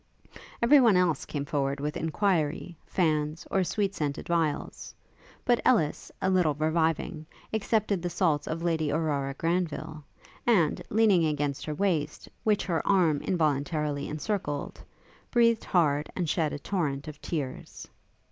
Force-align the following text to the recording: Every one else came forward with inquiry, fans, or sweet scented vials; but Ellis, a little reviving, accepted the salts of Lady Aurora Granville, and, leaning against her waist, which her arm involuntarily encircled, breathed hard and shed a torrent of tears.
Every 0.63 0.79
one 0.79 0.97
else 0.97 1.25
came 1.25 1.45
forward 1.45 1.79
with 1.79 1.95
inquiry, 1.95 2.75
fans, 2.87 3.45
or 3.51 3.63
sweet 3.63 3.93
scented 3.93 4.27
vials; 4.27 4.95
but 5.45 5.61
Ellis, 5.63 6.11
a 6.23 6.27
little 6.27 6.55
reviving, 6.55 7.27
accepted 7.53 8.01
the 8.01 8.09
salts 8.09 8.47
of 8.47 8.63
Lady 8.63 8.91
Aurora 8.91 9.35
Granville, 9.35 10.03
and, 10.47 10.81
leaning 10.89 11.25
against 11.27 11.65
her 11.65 11.75
waist, 11.75 12.27
which 12.43 12.65
her 12.65 12.81
arm 12.87 13.21
involuntarily 13.21 14.07
encircled, 14.09 14.81
breathed 15.29 15.65
hard 15.65 16.09
and 16.15 16.27
shed 16.27 16.51
a 16.51 16.57
torrent 16.57 17.07
of 17.07 17.21
tears. 17.21 17.87